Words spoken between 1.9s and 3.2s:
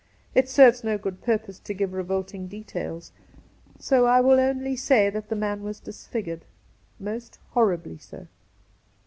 revolting de tails,